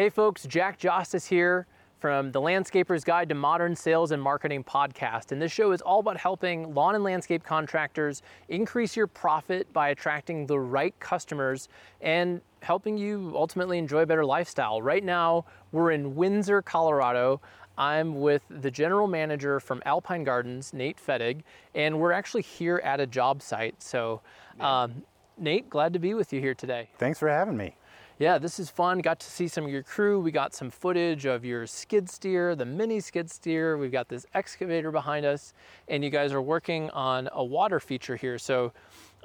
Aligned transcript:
Hey 0.00 0.08
folks, 0.08 0.44
Jack 0.44 0.78
Jostes 0.78 1.26
here 1.26 1.66
from 1.98 2.32
the 2.32 2.40
Landscaper's 2.40 3.04
Guide 3.04 3.28
to 3.28 3.34
Modern 3.34 3.76
Sales 3.76 4.12
and 4.12 4.22
Marketing 4.22 4.64
podcast. 4.64 5.30
And 5.30 5.42
this 5.42 5.52
show 5.52 5.72
is 5.72 5.82
all 5.82 6.00
about 6.00 6.16
helping 6.16 6.72
lawn 6.72 6.94
and 6.94 7.04
landscape 7.04 7.44
contractors 7.44 8.22
increase 8.48 8.96
your 8.96 9.06
profit 9.06 9.70
by 9.74 9.90
attracting 9.90 10.46
the 10.46 10.58
right 10.58 10.98
customers 11.00 11.68
and 12.00 12.40
helping 12.62 12.96
you 12.96 13.34
ultimately 13.36 13.76
enjoy 13.76 14.00
a 14.00 14.06
better 14.06 14.24
lifestyle. 14.24 14.80
Right 14.80 15.04
now, 15.04 15.44
we're 15.70 15.90
in 15.90 16.16
Windsor, 16.16 16.62
Colorado. 16.62 17.42
I'm 17.76 18.22
with 18.22 18.40
the 18.48 18.70
general 18.70 19.06
manager 19.06 19.60
from 19.60 19.82
Alpine 19.84 20.24
Gardens, 20.24 20.72
Nate 20.72 20.96
Fetig, 20.96 21.42
and 21.74 22.00
we're 22.00 22.12
actually 22.12 22.42
here 22.42 22.80
at 22.82 23.00
a 23.00 23.06
job 23.06 23.42
site. 23.42 23.82
So, 23.82 24.22
um, 24.60 25.02
Nate, 25.40 25.68
glad 25.70 25.92
to 25.94 25.98
be 25.98 26.14
with 26.14 26.32
you 26.32 26.40
here 26.40 26.54
today. 26.54 26.90
Thanks 26.98 27.18
for 27.18 27.28
having 27.28 27.56
me 27.56 27.74
yeah, 28.20 28.36
this 28.36 28.60
is 28.60 28.68
fun. 28.68 28.98
Got 28.98 29.18
to 29.20 29.30
see 29.30 29.48
some 29.48 29.64
of 29.64 29.70
your 29.70 29.82
crew. 29.82 30.20
We 30.20 30.30
got 30.30 30.52
some 30.52 30.68
footage 30.68 31.24
of 31.24 31.42
your 31.42 31.66
skid 31.66 32.08
steer, 32.10 32.54
the 32.54 32.66
mini 32.66 33.00
skid 33.00 33.30
steer. 33.30 33.78
We've 33.78 33.90
got 33.90 34.10
this 34.10 34.26
excavator 34.34 34.90
behind 34.90 35.24
us, 35.24 35.54
and 35.88 36.04
you 36.04 36.10
guys 36.10 36.34
are 36.34 36.42
working 36.42 36.90
on 36.90 37.30
a 37.32 37.42
water 37.42 37.80
feature 37.80 38.16
here. 38.16 38.38
So 38.38 38.74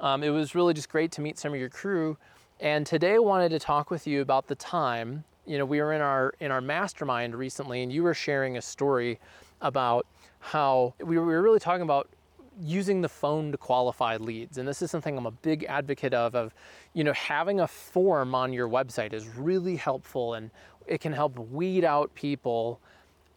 um, 0.00 0.22
it 0.22 0.30
was 0.30 0.54
really 0.54 0.72
just 0.72 0.88
great 0.88 1.12
to 1.12 1.20
meet 1.20 1.38
some 1.38 1.52
of 1.52 1.60
your 1.60 1.68
crew. 1.68 2.16
And 2.58 2.86
today 2.86 3.16
I 3.16 3.18
wanted 3.18 3.50
to 3.50 3.58
talk 3.58 3.90
with 3.90 4.06
you 4.06 4.22
about 4.22 4.46
the 4.46 4.54
time. 4.54 5.24
You 5.44 5.58
know, 5.58 5.66
we 5.66 5.78
were 5.82 5.92
in 5.92 6.00
our 6.00 6.32
in 6.40 6.50
our 6.50 6.62
mastermind 6.62 7.34
recently, 7.34 7.82
and 7.82 7.92
you 7.92 8.02
were 8.02 8.14
sharing 8.14 8.56
a 8.56 8.62
story 8.62 9.18
about 9.60 10.06
how 10.40 10.94
we 11.00 11.18
were 11.18 11.42
really 11.42 11.60
talking 11.60 11.82
about 11.82 12.08
using 12.60 13.00
the 13.00 13.08
phone 13.08 13.52
to 13.52 13.58
qualify 13.58 14.16
leads. 14.16 14.58
And 14.58 14.66
this 14.66 14.82
is 14.82 14.90
something 14.90 15.16
i'm 15.16 15.26
a 15.26 15.30
big 15.30 15.64
advocate 15.64 16.14
of 16.14 16.34
of 16.34 16.54
you 16.94 17.04
know 17.04 17.12
having 17.12 17.60
a 17.60 17.68
form 17.68 18.34
on 18.34 18.52
your 18.52 18.68
website 18.68 19.12
is 19.12 19.26
really 19.28 19.76
helpful 19.76 20.34
and 20.34 20.50
it 20.86 21.00
can 21.00 21.12
help 21.12 21.38
weed 21.38 21.84
out 21.84 22.14
people. 22.14 22.80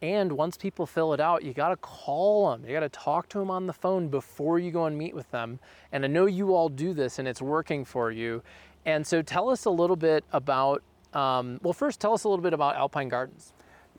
And 0.02 0.32
once 0.32 0.56
people 0.56 0.86
fill 0.86 1.12
it 1.12 1.20
out 1.20 1.44
you 1.44 1.52
got 1.52 1.68
to 1.70 1.76
call 1.76 2.50
them 2.50 2.64
you 2.66 2.72
got 2.72 2.80
to 2.80 2.88
talk 2.88 3.28
to 3.30 3.38
them 3.38 3.50
on 3.50 3.66
the 3.66 3.72
phone 3.72 4.08
before 4.08 4.58
you 4.58 4.70
go 4.70 4.86
and 4.86 4.96
meet 4.96 5.14
with 5.14 5.30
them. 5.30 5.58
And 5.92 6.04
i 6.04 6.08
know 6.08 6.26
you 6.26 6.54
all 6.54 6.68
do 6.68 6.94
this 6.94 7.18
and 7.18 7.28
it's 7.28 7.42
working 7.42 7.84
for 7.84 8.10
you. 8.10 8.42
And 8.86 9.06
so 9.06 9.20
tell 9.20 9.50
us 9.50 9.66
a 9.66 9.70
little 9.70 9.96
bit 9.96 10.24
about 10.32 10.82
um, 11.12 11.58
well 11.62 11.74
first 11.74 12.00
tell 12.00 12.14
us 12.14 12.24
a 12.24 12.28
little 12.28 12.42
bit 12.42 12.54
about 12.54 12.76
alpine 12.76 13.08
gardens. 13.08 13.52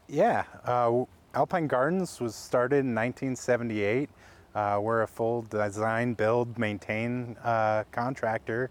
Yeah 0.08 0.46
uh, 0.66 1.04
alpine 1.36 1.68
gardens 1.68 2.20
was 2.20 2.36
started 2.36 2.78
in 2.78 2.96
1978 2.96 4.10
uh, 4.56 4.80
we're 4.82 5.04
a 5.04 5.08
full 5.08 5.44
design, 5.44 6.14
build, 6.14 6.58
maintain 6.58 7.36
uh, 7.44 7.84
contractor 7.92 8.70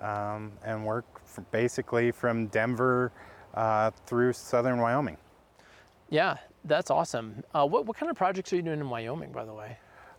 um, 0.00 0.52
and 0.64 0.84
work 0.84 1.04
basically 1.50 2.10
from 2.10 2.46
Denver 2.48 3.12
uh, 3.54 3.90
through 4.06 4.32
southern 4.32 4.78
Wyoming. 4.78 5.16
Yeah, 6.10 6.36
that's 6.64 6.90
awesome. 6.90 7.42
Uh, 7.54 7.66
what, 7.66 7.86
what 7.86 7.96
kind 7.96 8.10
of 8.10 8.16
projects 8.16 8.52
are 8.52 8.56
you 8.56 8.62
doing 8.62 8.80
in 8.80 8.90
Wyoming, 8.90 9.32
by 9.32 9.44
the 9.44 9.54
way? 9.54 9.78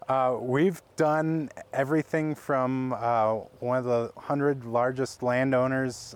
Uh, 0.10 0.38
we've 0.40 0.82
done 0.98 1.50
everything 1.72 2.36
from 2.36 2.94
uh, 2.94 3.36
one 3.60 3.78
of 3.78 3.86
the 3.86 4.12
100 4.16 4.66
largest 4.66 5.24
landowners 5.24 6.16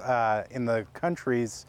in 0.50 0.66
the 0.66 0.86
country's 0.94 1.66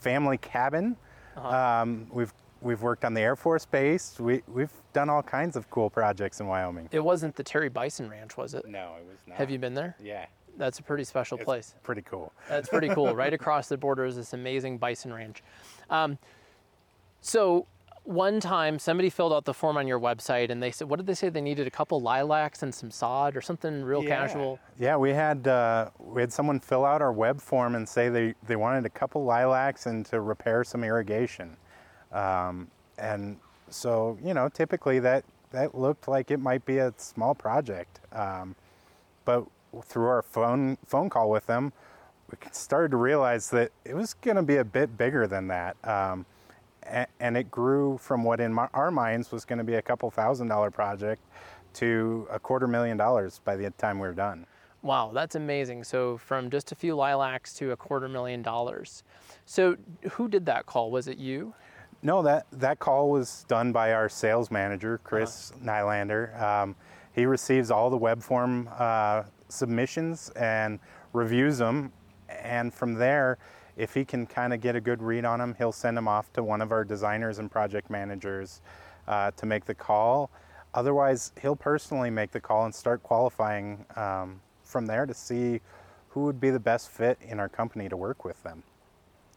family 0.00 0.38
cabin. 0.38 0.96
Uh-huh. 1.36 1.82
Um, 1.82 2.06
we've 2.10 2.32
We've 2.62 2.80
worked 2.80 3.04
on 3.04 3.14
the 3.14 3.20
Air 3.20 3.36
Force 3.36 3.66
Base. 3.66 4.18
We, 4.20 4.42
we've 4.46 4.72
done 4.92 5.10
all 5.10 5.22
kinds 5.22 5.56
of 5.56 5.68
cool 5.70 5.90
projects 5.90 6.40
in 6.40 6.46
Wyoming. 6.46 6.88
It 6.92 7.02
wasn't 7.02 7.34
the 7.34 7.42
Terry 7.42 7.68
Bison 7.68 8.08
Ranch, 8.08 8.36
was 8.36 8.54
it? 8.54 8.66
No, 8.66 8.94
it 8.98 9.06
was 9.06 9.18
not. 9.26 9.38
Have 9.38 9.50
you 9.50 9.58
been 9.58 9.74
there? 9.74 9.96
Yeah. 10.02 10.26
That's 10.56 10.78
a 10.78 10.82
pretty 10.82 11.04
special 11.04 11.38
it's 11.38 11.44
place. 11.44 11.74
Pretty 11.82 12.02
cool. 12.02 12.32
That's 12.48 12.68
pretty 12.68 12.88
cool. 12.88 13.14
right 13.16 13.32
across 13.32 13.68
the 13.68 13.76
border 13.76 14.04
is 14.04 14.16
this 14.16 14.32
amazing 14.32 14.78
bison 14.78 15.12
ranch. 15.12 15.42
Um, 15.90 16.18
so 17.20 17.66
one 18.04 18.40
time 18.40 18.78
somebody 18.78 19.08
filled 19.08 19.32
out 19.32 19.44
the 19.44 19.54
form 19.54 19.76
on 19.76 19.86
your 19.86 20.00
website 20.00 20.50
and 20.50 20.62
they 20.62 20.70
said, 20.70 20.88
what 20.88 20.96
did 20.96 21.06
they 21.06 21.14
say? 21.14 21.28
They 21.28 21.40
needed 21.40 21.66
a 21.66 21.70
couple 21.70 22.00
lilacs 22.00 22.62
and 22.62 22.74
some 22.74 22.90
sod 22.90 23.36
or 23.36 23.40
something 23.40 23.82
real 23.82 24.02
yeah. 24.02 24.08
casual. 24.08 24.58
Yeah, 24.78 24.96
we 24.96 25.10
had 25.10 25.46
uh, 25.46 25.90
we 25.98 26.20
had 26.20 26.32
someone 26.32 26.60
fill 26.60 26.84
out 26.84 27.00
our 27.00 27.12
web 27.12 27.40
form 27.40 27.74
and 27.74 27.88
say 27.88 28.08
they, 28.08 28.34
they 28.46 28.56
wanted 28.56 28.84
a 28.86 28.90
couple 28.90 29.24
lilacs 29.24 29.86
and 29.86 30.04
to 30.06 30.20
repair 30.20 30.64
some 30.64 30.84
irrigation. 30.84 31.56
Um, 32.12 32.68
and 32.98 33.38
so 33.68 34.18
you 34.24 34.34
know 34.34 34.48
typically 34.48 34.98
that 35.00 35.24
that 35.50 35.74
looked 35.74 36.08
like 36.08 36.30
it 36.30 36.40
might 36.40 36.64
be 36.64 36.78
a 36.78 36.92
small 36.96 37.34
project 37.34 38.00
um, 38.12 38.54
but 39.24 39.44
through 39.84 40.06
our 40.06 40.22
phone 40.22 40.76
phone 40.86 41.08
call 41.08 41.30
with 41.30 41.46
them 41.46 41.72
we 42.30 42.36
started 42.52 42.90
to 42.90 42.96
realize 42.96 43.50
that 43.50 43.70
it 43.84 43.94
was 43.94 44.14
going 44.14 44.36
to 44.36 44.42
be 44.42 44.56
a 44.56 44.64
bit 44.64 44.96
bigger 44.96 45.26
than 45.26 45.48
that 45.48 45.76
um, 45.84 46.24
and, 46.84 47.06
and, 47.20 47.36
it 47.36 47.50
grew 47.50 47.96
from 47.98 48.24
what 48.24 48.40
in 48.40 48.52
my, 48.52 48.68
our 48.74 48.90
minds 48.90 49.30
was 49.30 49.44
going 49.44 49.58
to 49.58 49.64
be 49.64 49.74
a 49.74 49.82
couple 49.82 50.10
thousand 50.10 50.48
dollar 50.48 50.70
project 50.70 51.22
to 51.72 52.26
a 52.30 52.38
quarter 52.38 52.66
million 52.66 52.96
dollars 52.96 53.40
by 53.44 53.56
the 53.56 53.70
time 53.70 53.98
we 53.98 54.06
were 54.06 54.14
done 54.14 54.46
Wow, 54.82 55.12
that's 55.14 55.36
amazing. 55.36 55.84
So 55.84 56.18
from 56.18 56.50
just 56.50 56.72
a 56.72 56.74
few 56.74 56.96
lilacs 56.96 57.54
to 57.54 57.70
a 57.70 57.76
quarter 57.76 58.08
million 58.08 58.42
dollars. 58.42 59.04
So 59.46 59.76
who 60.10 60.26
did 60.26 60.44
that 60.46 60.66
call? 60.66 60.90
Was 60.90 61.06
it 61.06 61.18
you? 61.18 61.54
No, 62.02 62.22
that, 62.22 62.46
that 62.52 62.80
call 62.80 63.10
was 63.10 63.44
done 63.46 63.72
by 63.72 63.92
our 63.92 64.08
sales 64.08 64.50
manager, 64.50 64.98
Chris 65.04 65.52
uh-huh. 65.52 65.64
Nylander. 65.64 66.40
Um, 66.40 66.76
he 67.12 67.26
receives 67.26 67.70
all 67.70 67.90
the 67.90 67.96
web 67.96 68.22
form 68.22 68.68
uh, 68.76 69.24
submissions 69.48 70.30
and 70.30 70.80
reviews 71.12 71.58
them. 71.58 71.92
And 72.28 72.74
from 72.74 72.94
there, 72.94 73.38
if 73.76 73.94
he 73.94 74.04
can 74.04 74.26
kind 74.26 74.52
of 74.52 74.60
get 74.60 74.74
a 74.74 74.80
good 74.80 75.02
read 75.02 75.24
on 75.24 75.38
them, 75.38 75.54
he'll 75.58 75.72
send 75.72 75.96
them 75.96 76.08
off 76.08 76.32
to 76.32 76.42
one 76.42 76.60
of 76.60 76.72
our 76.72 76.84
designers 76.84 77.38
and 77.38 77.50
project 77.50 77.88
managers 77.88 78.62
uh, 79.06 79.30
to 79.32 79.46
make 79.46 79.64
the 79.64 79.74
call. 79.74 80.30
Otherwise, 80.74 81.32
he'll 81.40 81.56
personally 81.56 82.10
make 82.10 82.32
the 82.32 82.40
call 82.40 82.64
and 82.64 82.74
start 82.74 83.02
qualifying 83.02 83.84
um, 83.96 84.40
from 84.64 84.86
there 84.86 85.06
to 85.06 85.14
see 85.14 85.60
who 86.08 86.24
would 86.24 86.40
be 86.40 86.50
the 86.50 86.60
best 86.60 86.88
fit 86.88 87.18
in 87.22 87.38
our 87.38 87.48
company 87.48 87.88
to 87.88 87.96
work 87.96 88.24
with 88.24 88.42
them, 88.42 88.62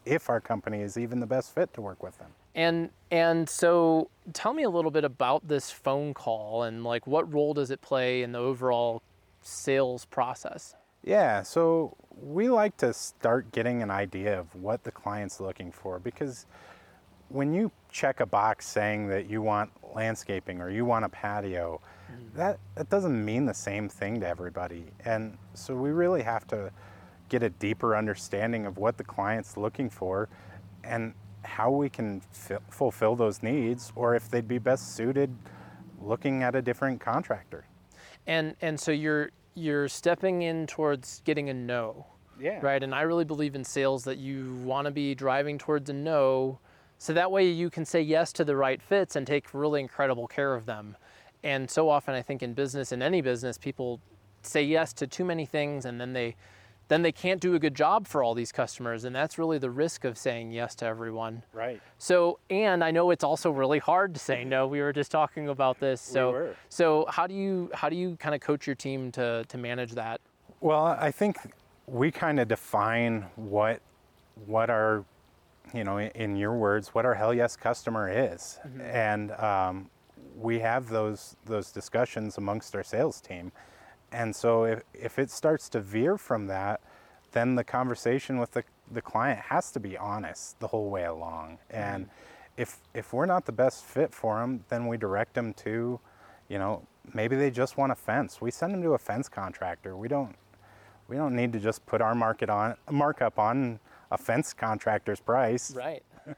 if 0.06 0.30
our 0.30 0.40
company 0.40 0.82
is 0.82 0.98
even 0.98 1.20
the 1.20 1.26
best 1.26 1.54
fit 1.54 1.74
to 1.74 1.82
work 1.82 2.04
with 2.04 2.18
them. 2.18 2.30
And 2.54 2.90
and 3.12 3.50
so 3.50 4.10
tell 4.34 4.54
me 4.54 4.64
a 4.64 4.70
little 4.70 4.92
bit 4.92 5.04
about 5.04 5.48
this 5.48 5.72
phone 5.72 6.14
call 6.14 6.64
and 6.64 6.84
like 6.84 7.06
what 7.06 7.32
role 7.34 7.54
does 7.54 7.72
it 7.72 7.82
play 7.82 8.22
in 8.22 8.32
the 8.32 8.40
overall 8.40 9.02
sales 9.42 10.06
process? 10.06 10.76
Yeah, 11.04 11.44
so 11.44 11.96
we 12.20 12.50
like 12.50 12.78
to 12.78 12.94
start 12.94 13.52
getting 13.52 13.84
an 13.84 13.92
idea 13.92 14.40
of 14.40 14.54
what 14.56 14.84
the 14.84 14.92
client's 14.92 15.40
looking 15.40 15.72
for 15.72 16.00
because 16.00 16.48
when 17.30 17.54
you 17.54 17.72
check 17.92 18.20
a 18.20 18.26
box 18.26 18.66
saying 18.68 19.08
that 19.08 19.30
you 19.30 19.42
want 19.42 19.72
landscaping 19.96 20.62
or 20.62 20.70
you 20.70 20.86
want 20.86 21.06
a 21.06 21.10
patio, 21.10 21.82
mm-hmm. 22.12 22.38
that, 22.38 22.60
that 22.76 22.90
doesn't 22.90 23.24
mean 23.24 23.46
the 23.46 23.54
same 23.54 23.90
thing 23.90 24.20
to 24.20 24.28
everybody. 24.28 24.86
And 25.06 25.38
so 25.54 25.76
we 25.76 25.92
really 25.92 26.24
have 26.24 26.48
to 26.48 26.72
get 27.30 27.44
a 27.44 27.50
deeper 27.50 27.96
understanding 27.96 28.66
of 28.66 28.78
what 28.78 28.98
the 28.98 29.04
client's 29.04 29.58
looking 29.58 29.90
for 29.90 30.30
and 30.84 31.14
how 31.44 31.70
we 31.70 31.90
can 31.90 32.22
f- 32.34 32.62
fulfill 32.70 33.16
those 33.16 33.44
needs 33.44 33.92
or 33.96 34.16
if 34.16 34.30
they'd 34.30 34.48
be 34.48 34.58
best 34.58 34.96
suited 34.96 35.34
looking 36.02 36.44
at 36.44 36.56
a 36.56 36.62
different 36.62 37.00
contractor. 37.00 37.66
And 38.28 38.56
and 38.62 38.80
so 38.80 38.92
you're 38.92 39.32
you're 39.54 39.88
stepping 39.88 40.42
in 40.42 40.68
towards 40.68 41.22
getting 41.26 41.50
a 41.50 41.54
no. 41.54 42.06
Yeah. 42.40 42.60
Right? 42.62 42.84
And 42.84 42.94
I 42.94 43.02
really 43.02 43.24
believe 43.24 43.56
in 43.56 43.64
sales 43.64 44.04
that 44.04 44.18
you 44.18 44.56
want 44.64 44.86
to 44.86 44.92
be 44.92 45.16
driving 45.16 45.58
towards 45.58 45.90
a 45.90 45.94
no 45.94 46.60
so 46.98 47.14
that 47.14 47.32
way 47.32 47.48
you 47.48 47.70
can 47.70 47.86
say 47.86 48.02
yes 48.02 48.32
to 48.34 48.44
the 48.44 48.56
right 48.56 48.82
fits 48.82 49.16
and 49.16 49.26
take 49.26 49.54
really 49.54 49.82
incredible 49.82 50.28
care 50.28 50.54
of 50.54 50.66
them. 50.66 50.98
And 51.44 51.70
so 51.70 51.90
often 51.90 52.14
I 52.14 52.22
think 52.22 52.44
in 52.44 52.54
business 52.54 52.92
in 52.92 53.02
any 53.02 53.22
business 53.22 53.58
people 53.58 54.00
say 54.42 54.64
yes 54.64 54.94
to 54.94 55.08
too 55.08 55.26
many 55.26 55.46
things 55.46 55.86
and 55.86 56.00
then 56.00 56.14
they 56.14 56.36
then 56.88 57.02
they 57.02 57.12
can't 57.12 57.42
do 57.42 57.56
a 57.56 57.60
good 57.60 57.76
job 57.76 58.08
for 58.08 58.24
all 58.24 58.34
these 58.34 58.52
customers 58.52 59.04
and 59.04 59.16
that's 59.16 59.38
really 59.38 59.58
the 59.58 59.70
risk 59.70 60.04
of 60.06 60.18
saying 60.18 60.52
yes 60.52 60.76
to 60.76 60.86
everyone. 60.86 61.44
Right. 61.54 61.82
So 61.98 62.40
and 62.50 62.84
i 62.84 62.92
know 62.92 63.12
it's 63.12 63.24
also 63.24 63.52
really 63.52 63.80
hard 63.80 64.14
to 64.14 64.20
say 64.20 64.44
no. 64.44 64.68
We 64.68 64.82
were 64.82 64.94
just 64.94 65.12
talking 65.12 65.50
about 65.50 65.80
this. 65.80 66.02
So 66.02 66.28
we 66.28 66.34
were. 66.34 66.56
so 66.70 67.06
how 67.10 67.28
do 67.28 67.34
you 67.34 67.70
how 67.74 67.90
do 67.90 67.96
you 67.96 68.16
kind 68.18 68.36
of 68.36 68.42
coach 68.42 68.68
your 68.68 68.76
team 68.76 69.12
to 69.14 69.46
to 69.48 69.58
manage 69.58 69.94
that? 69.94 70.22
Well 70.62 70.86
i 70.86 71.12
think 71.12 71.38
we 71.88 72.12
kind 72.12 72.40
of 72.40 72.48
define 72.48 73.26
what 73.36 73.82
what 74.46 74.70
our 74.70 75.06
you 75.74 75.84
know 75.84 76.00
in 76.00 76.36
your 76.36 76.54
words 76.54 76.90
what 76.90 77.06
our 77.06 77.14
hell 77.14 77.34
yes 77.34 77.56
customer 77.56 78.10
is. 78.10 78.60
Mm-hmm. 78.66 78.82
and 78.82 79.32
um, 79.32 79.90
we 80.38 80.60
have 80.60 80.90
those 80.90 81.36
those 81.46 81.72
discussions 81.72 82.38
amongst 82.38 82.76
our 82.76 82.84
sales 82.84 83.22
team 83.22 83.52
and 84.12 84.36
so 84.36 84.64
if, 84.66 84.84
if 84.94 85.20
it 85.20 85.30
starts 85.32 85.70
to 85.70 85.80
veer 85.80 86.18
from 86.18 86.48
that, 86.48 86.82
then 87.32 87.56
the 87.56 87.64
conversation 87.64 88.40
with 88.40 88.52
the, 88.52 88.64
the 88.92 89.02
client 89.02 89.40
has 89.40 89.72
to 89.72 89.80
be 89.80 89.98
honest 89.98 90.60
the 90.60 90.68
whole 90.68 90.90
way 90.90 91.04
along. 91.04 91.58
And 91.70 92.06
mm-hmm. 92.06 92.62
if, 92.62 92.78
if 92.94 93.14
we're 93.14 93.26
not 93.26 93.46
the 93.46 93.52
best 93.52 93.84
fit 93.84 94.14
for 94.14 94.40
them, 94.40 94.64
then 94.70 94.88
we 94.88 94.98
direct 94.98 95.34
them 95.34 95.54
to, 95.56 96.00
you 96.48 96.58
know, 96.58 96.82
maybe 97.14 97.36
they 97.36 97.52
just 97.52 97.78
want 97.78 97.92
a 97.92 97.96
fence. 97.96 98.40
We 98.40 98.52
send 98.52 98.74
them 98.74 98.82
to 98.84 98.94
a 98.94 98.98
fence 98.98 99.28
contractor. 99.28 99.98
We 99.98 100.08
don't, 100.08 100.36
we 101.08 101.18
don't 101.18 101.36
need 101.36 101.52
to 101.54 101.60
just 101.60 101.86
put 101.86 102.02
our 102.02 102.16
market 102.16 102.50
on 102.50 102.76
markup 102.90 103.38
on 103.38 103.80
a 104.12 104.18
fence 104.18 104.54
contractor's 104.54 105.20
price. 105.20 105.74
Right. 105.76 106.04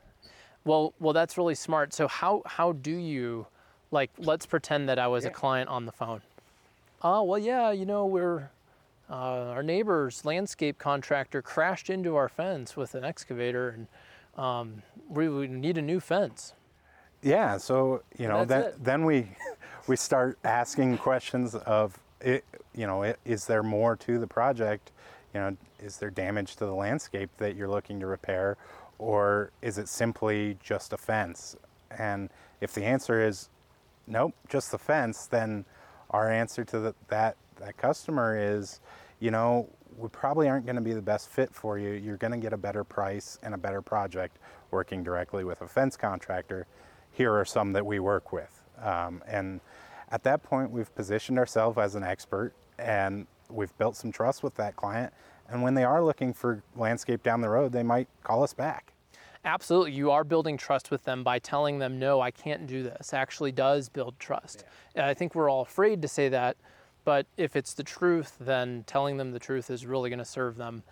Well, 0.66 0.94
well, 1.00 1.14
that's 1.14 1.38
really 1.38 1.56
smart. 1.56 1.94
So 1.94 2.10
how 2.10 2.42
how 2.46 2.74
do 2.74 2.92
you, 2.92 3.48
like, 3.90 4.12
let's 4.18 4.46
pretend 4.46 4.90
that 4.90 5.00
I 5.00 5.08
was 5.08 5.24
a 5.24 5.30
client 5.30 5.70
on 5.70 5.86
the 5.86 5.94
phone. 5.94 6.22
Oh 7.02 7.24
well, 7.24 7.40
yeah, 7.40 7.72
you 7.72 7.86
know 7.86 8.06
we're. 8.06 8.50
Uh, 9.10 9.54
our 9.54 9.64
neighbor's 9.64 10.26
landscape 10.26 10.78
contractor 10.78 11.42
crashed 11.42 11.90
into 11.90 12.18
our 12.18 12.28
fence 12.28 12.76
with 12.76 12.94
an 12.94 13.06
excavator, 13.06 13.70
and 13.70 13.88
um, 14.44 14.82
we, 15.08 15.30
we 15.30 15.48
need 15.48 15.78
a 15.78 15.82
new 15.82 16.02
fence. 16.02 16.52
Yeah, 17.22 17.56
so 17.58 18.04
you 18.18 18.28
know, 18.28 18.44
That's 18.44 18.50
then 18.50 18.64
it. 18.74 18.84
then 18.84 19.06
we 19.06 19.30
we 19.88 19.96
start 19.96 20.38
asking 20.44 20.98
questions 20.98 21.56
of 21.56 21.98
it. 22.20 22.44
You 22.76 22.86
know, 22.86 23.04
i- 23.04 23.16
is 23.24 23.46
there 23.48 23.64
more 23.64 23.96
to 23.96 24.20
the 24.20 24.28
project? 24.28 24.92
You 25.34 25.40
know, 25.40 25.58
is 25.80 25.98
there 25.98 26.10
damage 26.10 26.58
to 26.58 26.66
the 26.66 26.74
landscape 26.76 27.30
that 27.38 27.56
you're 27.56 27.70
looking 27.70 28.00
to 28.02 28.08
repair, 28.08 28.58
or 29.00 29.52
is 29.62 29.78
it 29.78 29.88
simply 29.88 30.58
just 30.62 30.92
a 30.92 30.98
fence? 30.98 31.56
And 31.98 32.30
if 32.60 32.74
the 32.74 32.84
answer 32.84 33.26
is 33.26 33.48
nope, 34.06 34.34
just 34.50 34.72
the 34.72 34.78
fence, 34.78 35.28
then 35.28 35.64
our 36.12 36.32
answer 36.32 36.64
to 36.66 36.80
the, 36.80 36.96
that 37.10 37.38
that 37.58 37.78
customer 37.78 38.38
is, 38.38 38.80
you 39.20 39.32
know, 39.32 39.70
we 39.98 40.10
probably 40.10 40.48
aren't 40.48 40.66
going 40.66 40.76
to 40.76 40.82
be 40.82 40.94
the 40.94 41.02
best 41.02 41.30
fit 41.30 41.54
for 41.54 41.80
you. 41.80 41.92
You're 41.92 42.18
going 42.18 42.32
to 42.32 42.38
get 42.38 42.54
a 42.54 42.58
better 42.58 42.84
price 42.84 43.40
and 43.42 43.56
a 43.56 43.58
better 43.58 43.82
project 43.82 44.38
working 44.70 45.04
directly 45.04 45.44
with 45.44 45.62
a 45.62 45.68
fence 45.68 45.98
contractor. 45.98 46.68
Here 47.12 47.34
are 47.34 47.46
some 47.46 47.74
that 47.74 47.86
we 47.86 48.00
work 48.00 48.32
with, 48.32 48.64
um, 48.82 49.24
and 49.28 49.60
at 50.10 50.24
that 50.24 50.44
point, 50.44 50.72
we've 50.72 50.94
positioned 50.96 51.38
ourselves 51.38 51.78
as 51.78 51.96
an 51.96 52.04
expert, 52.04 52.54
and 52.80 53.28
we've 53.50 53.76
built 53.78 53.96
some 53.96 54.12
trust 54.12 54.44
with 54.44 54.56
that 54.56 54.76
client. 54.76 55.14
And 55.50 55.62
when 55.64 55.74
they 55.74 55.84
are 55.84 56.04
looking 56.04 56.34
for 56.34 56.64
landscape 56.76 57.24
down 57.24 57.42
the 57.42 57.50
road, 57.50 57.72
they 57.72 57.84
might 57.84 58.08
call 58.24 58.44
us 58.44 58.54
back. 58.54 58.94
Absolutely, 59.48 59.94
you 59.94 60.12
are 60.12 60.26
building 60.26 60.58
trust 60.58 60.92
with 60.92 61.06
them 61.06 61.24
by 61.24 61.40
telling 61.40 61.80
them, 61.80 61.98
"No, 61.98 62.20
I 62.20 62.32
can't 62.32 62.68
do 62.68 62.84
this." 62.84 63.14
Actually, 63.14 63.54
does 63.54 63.88
build 63.88 64.20
trust. 64.20 64.66
And 64.94 65.06
I 65.06 65.14
think 65.14 65.34
we're 65.34 65.50
all 65.50 65.62
afraid 65.62 66.02
to 66.02 66.08
say 66.10 66.28
that, 66.28 66.58
but 67.06 67.26
if 67.38 67.56
it's 67.56 67.74
the 67.74 67.84
truth, 67.84 68.36
then 68.42 68.84
telling 68.88 69.16
them 69.16 69.32
the 69.32 69.40
truth 69.40 69.70
is 69.70 69.86
really 69.86 70.10
going 70.10 70.20
to 70.20 70.26
serve 70.26 70.58
them. 70.58 70.84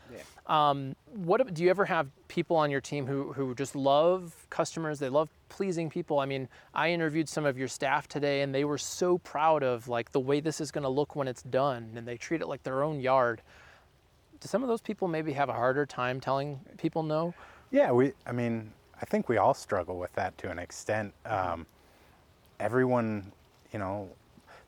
Um, 0.48 0.96
what 1.14 1.54
do 1.54 1.64
you 1.64 1.70
ever 1.70 1.84
have 1.84 2.08
people 2.30 2.56
on 2.56 2.72
your 2.72 2.80
team 2.80 3.06
who 3.06 3.34
who 3.34 3.54
just 3.56 3.76
love 3.76 4.48
customers? 4.50 5.00
They 5.00 5.10
love 5.10 5.28
pleasing 5.50 5.90
people. 5.90 6.20
I 6.20 6.26
mean, 6.26 6.48
I 6.74 6.92
interviewed 6.92 7.28
some 7.28 7.46
of 7.46 7.58
your 7.58 7.68
staff 7.68 8.08
today, 8.08 8.42
and 8.42 8.56
they 8.56 8.64
were 8.64 8.78
so 8.78 9.18
proud 9.18 9.64
of 9.64 9.90
like 9.90 10.14
the 10.14 10.22
way 10.22 10.40
this 10.40 10.62
is 10.62 10.72
going 10.72 10.84
to 10.84 10.90
look 10.90 11.14
when 11.18 11.28
it's 11.28 11.44
done, 11.44 11.92
and 11.98 12.08
they 12.08 12.16
treat 12.16 12.40
it 12.40 12.48
like 12.48 12.64
their 12.64 12.84
own 12.84 13.02
yard. 13.02 13.42
Do 14.40 14.48
some 14.48 14.64
of 14.64 14.70
those 14.70 14.82
people 14.82 15.10
maybe 15.10 15.34
have 15.34 15.50
a 15.50 15.54
harder 15.54 15.86
time 15.86 16.22
telling 16.22 16.62
people 16.78 17.04
no? 17.04 17.34
Yeah, 17.76 17.92
we. 17.92 18.14
I 18.26 18.32
mean, 18.32 18.72
I 19.02 19.06
think 19.06 19.28
we 19.28 19.36
all 19.36 19.54
struggle 19.54 20.00
with 20.00 20.14
that 20.14 20.38
to 20.38 20.50
an 20.50 20.60
extent. 20.60 21.14
Um, 21.26 21.66
everyone, 22.58 23.34
you 23.74 23.80
know, 23.80 24.08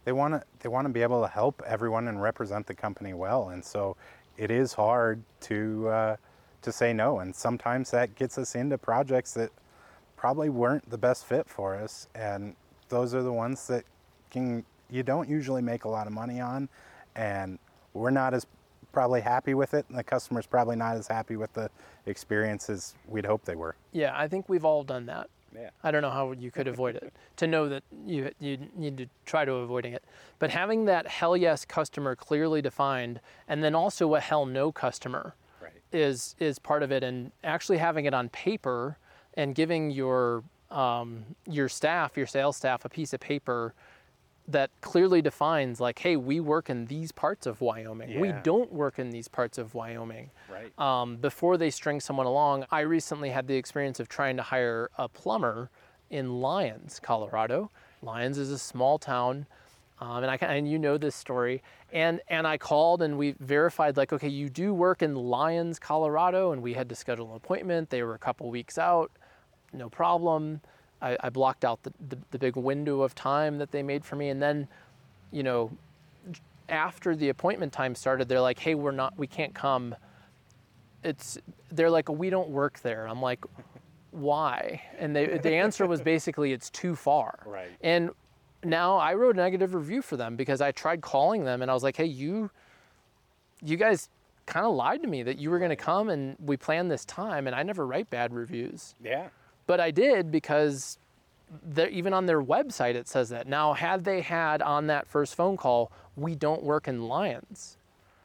they 0.04 0.12
want 0.12 0.34
to 0.34 0.44
they 0.60 0.68
want 0.68 0.88
to 0.88 0.94
be 0.94 1.02
able 1.04 1.22
to 1.22 1.30
help 1.30 1.64
everyone 1.66 2.10
and 2.10 2.22
represent 2.22 2.68
the 2.68 2.74
company 2.74 3.14
well, 3.14 3.48
and 3.48 3.64
so 3.64 3.96
it 4.36 4.52
is 4.52 4.74
hard 4.74 5.24
to 5.40 5.88
uh, 5.88 6.16
to 6.64 6.72
say 6.74 6.92
no. 6.92 7.20
And 7.20 7.34
sometimes 7.34 7.92
that 7.92 8.14
gets 8.16 8.38
us 8.38 8.56
into 8.56 8.78
projects 8.78 9.34
that 9.36 9.52
probably 10.18 10.50
weren't 10.50 10.90
the 10.90 10.98
best 10.98 11.26
fit 11.26 11.48
for 11.48 11.78
us, 11.78 12.10
and 12.14 12.58
those 12.90 13.16
are 13.16 13.24
the 13.24 13.32
ones 13.32 13.68
that 13.68 13.86
can 14.32 14.66
you 14.90 15.02
don't 15.02 15.30
usually 15.30 15.62
make 15.62 15.86
a 15.86 15.90
lot 15.90 16.08
of 16.08 16.12
money 16.12 16.42
on, 16.42 16.68
and 17.16 17.58
we're 17.94 18.12
not 18.12 18.34
as 18.34 18.46
probably 18.92 19.22
happy 19.22 19.54
with 19.54 19.74
it, 19.74 19.86
and 19.90 19.98
the 19.98 20.04
customer's 20.04 20.46
probably 20.48 20.76
not 20.76 20.96
as 20.96 21.08
happy 21.08 21.36
with 21.36 21.54
the 21.54 21.70
experiences 22.06 22.96
we'd 23.08 23.26
hope 23.26 23.46
they 23.46 23.56
were. 23.56 23.76
Yeah, 23.92 24.14
I 24.16 24.28
think 24.28 24.50
we've 24.50 24.66
all 24.66 24.84
done 24.84 25.06
that. 25.08 25.30
Yeah. 25.56 25.70
I 25.84 25.92
don't 25.92 26.02
know 26.02 26.10
how 26.10 26.34
you 26.34 26.52
could 26.52 26.68
avoid 26.68 26.96
it. 26.96 27.14
To 27.38 27.46
know 27.46 27.70
that 27.70 27.84
you 28.06 28.32
you 28.40 28.58
need 28.76 28.98
to 28.98 29.06
try 29.28 29.46
to 29.46 29.54
avoiding 29.54 29.94
it, 29.94 30.04
but 30.40 30.50
having 30.50 30.86
that 30.86 31.06
hell 31.08 31.38
yes 31.38 31.66
customer 31.66 32.16
clearly 32.16 32.64
defined, 32.64 33.20
and 33.48 33.64
then 33.64 33.76
also 33.76 34.16
a 34.16 34.20
hell 34.20 34.46
no 34.48 34.72
customer 34.72 35.36
Right. 35.62 35.72
is 35.92 36.36
is 36.40 36.58
part 36.58 36.82
of 36.82 36.92
it, 36.92 37.04
and 37.04 37.32
actually 37.44 37.78
having 37.78 38.06
it 38.06 38.14
on 38.16 38.30
paper 38.30 38.98
and 39.36 39.54
giving 39.54 39.92
your 39.92 40.44
um, 40.72 41.26
your 41.48 41.70
staff, 41.70 42.18
your 42.18 42.26
sales 42.26 42.58
staff, 42.58 42.86
a 42.86 42.90
piece 42.90 43.14
of 43.14 43.20
paper 43.20 43.76
that 44.48 44.70
clearly 44.82 45.22
defines 45.22 45.82
like, 45.82 46.00
hey, 46.00 46.16
we 46.16 46.40
work 46.40 46.70
in 46.70 46.86
these 46.86 47.12
parts 47.12 47.46
of 47.46 47.60
Wyoming. 47.60 48.20
We 48.20 48.32
don't 48.44 48.72
work 48.72 48.98
in 48.98 49.10
these 49.10 49.28
parts 49.28 49.58
of 49.58 49.74
Wyoming 49.76 50.32
Right. 50.50 50.72
um, 50.80 51.18
before 51.18 51.58
they 51.58 51.70
string 51.70 52.00
someone 52.00 52.26
along. 52.26 52.66
I 52.72 52.82
recently 52.82 53.30
had 53.30 53.48
the 53.48 53.56
experience 53.56 54.00
of 54.00 54.08
trying 54.08 54.38
to 54.38 54.44
hire 54.44 54.90
a 54.98 55.10
plumber 55.10 55.70
in 56.10 56.40
Lyons, 56.40 57.00
Colorado. 57.02 57.70
Lyons 58.02 58.38
is 58.38 58.50
a 58.50 58.58
small 58.58 58.98
town, 58.98 59.48
um, 60.00 60.24
and 60.24 60.32
I 60.32 60.38
can- 60.38 60.50
and 60.50 60.70
you 60.70 60.80
know 60.80 60.98
this 60.98 61.16
story. 61.16 61.62
And 61.92 62.22
and 62.30 62.46
I 62.48 62.58
called 62.58 63.02
and 63.02 63.18
we 63.18 63.32
verified 63.40 63.98
like, 63.98 64.14
okay, 64.14 64.28
you 64.30 64.50
do 64.50 64.74
work 64.74 65.02
in 65.02 65.16
Lyons, 65.16 65.78
Colorado, 65.80 66.52
and 66.54 66.62
we 66.62 66.74
had 66.74 66.88
to 66.90 66.96
schedule 66.96 67.32
an 67.32 67.36
appointment. 67.36 67.90
They 67.90 68.04
were 68.04 68.14
a 68.14 68.20
couple 68.20 68.50
weeks 68.50 68.78
out, 68.78 69.12
no 69.74 69.90
problem. 69.90 70.62
I, 71.02 71.18
I 71.20 71.30
blocked 71.30 71.64
out 71.64 71.84
the, 71.84 71.94
the, 72.10 72.18
the 72.32 72.40
big 72.40 72.56
window 72.56 73.02
of 73.02 73.16
time 73.16 73.58
that 73.60 73.72
they 73.72 73.84
made 73.84 74.04
for 74.04 74.16
me, 74.16 74.30
and 74.30 74.42
then, 74.42 74.68
you 75.32 75.44
know, 75.44 75.72
after 76.70 77.16
the 77.16 77.30
appointment 77.30 77.72
time 77.72 77.96
started, 77.96 78.28
they're 78.28 78.42
like, 78.42 78.60
"Hey, 78.60 78.76
we're 78.76 78.92
not, 78.92 79.18
we 79.18 79.28
can't 79.28 79.54
come." 79.54 79.96
It's 81.04 81.38
they're 81.72 81.90
like, 81.90 82.10
"We 82.10 82.30
don't 82.30 82.50
work 82.50 82.80
there." 82.82 83.08
I'm 83.08 83.22
like, 83.22 83.46
"Why?" 84.12 84.82
And 84.98 85.16
they, 85.16 85.38
the 85.38 85.54
answer 85.54 85.86
was 85.86 86.02
basically, 86.02 86.52
"It's 86.52 86.70
too 86.70 86.96
far." 86.96 87.40
Right. 87.46 87.70
And 87.82 88.10
now 88.64 88.98
I 88.98 89.14
wrote 89.14 89.36
a 89.36 89.38
negative 89.38 89.74
review 89.76 90.02
for 90.02 90.18
them 90.18 90.36
because 90.36 90.60
I 90.62 90.72
tried 90.72 91.02
calling 91.02 91.46
them 91.46 91.62
and 91.62 91.72
I 91.72 91.74
was 91.74 91.84
like, 91.84 91.96
"Hey, 91.96 92.06
you, 92.06 92.50
you 93.64 93.78
guys." 93.78 94.10
kind 94.48 94.66
of 94.66 94.74
lied 94.74 95.02
to 95.02 95.10
me 95.10 95.24
that 95.24 95.38
you 95.38 95.50
were 95.50 95.60
going 95.60 95.72
to 95.72 95.76
come 95.76 96.08
and 96.08 96.38
we 96.40 96.56
planned 96.56 96.90
this 96.90 97.04
time 97.04 97.48
and 97.48 97.56
I 97.56 97.64
never 97.64 97.86
write 97.86 98.10
bad 98.10 98.34
reviews. 98.34 98.96
Yeah. 99.04 99.28
But 99.68 99.80
I 99.80 99.92
did 99.92 100.32
because 100.32 100.98
even 101.78 102.14
on 102.14 102.26
their 102.26 102.42
website 102.42 102.96
it 102.96 103.08
says 103.08 103.30
that. 103.30 103.48
Now, 103.48 103.74
had 103.74 104.04
they 104.04 104.22
had 104.22 104.62
on 104.62 104.88
that 104.88 105.08
first 105.08 105.36
phone 105.36 105.56
call, 105.58 105.92
we 106.16 106.36
don't 106.36 106.64
work 106.64 106.88
in 106.88 107.08
Lyons, 107.08 107.78